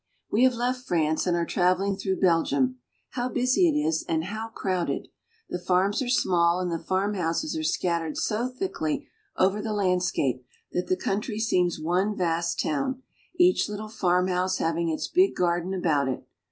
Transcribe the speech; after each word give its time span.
WE 0.31 0.43
have 0.45 0.55
left 0.55 0.87
France 0.87 1.27
and 1.27 1.37
aretravelingthrough 1.37 2.19
Belgium. 2.19 2.79
How 3.11 3.29
busy 3.29 3.69
it 3.69 3.73
is 3.79 4.03
and 4.09 4.23
how 4.23 4.47
crowd 4.49 4.89
ed! 4.89 5.09
The 5.47 5.59
farms 5.59 6.01
are 6.01 6.09
small 6.09 6.59
and 6.59 6.71
the 6.71 6.83
farm 6.83 7.13
houses 7.13 7.55
are 7.55 7.61
scattered 7.61 8.17
so 8.17 8.47
thickly 8.49 9.07
over 9.37 9.61
the 9.61 9.73
landscape 9.73 10.43
that 10.71 10.87
the 10.87 10.97
country 10.97 11.37
seems 11.39 11.79
one 11.79 12.17
vast 12.17 12.59
town, 12.59 13.03
each 13.35 13.69
little 13.69 13.89
farmhouse 13.89 14.57
having 14.57 14.89
its 14.89 15.07
big 15.07 15.35
garden 15.35 15.71
about 15.71 16.07
it. 16.07 16.27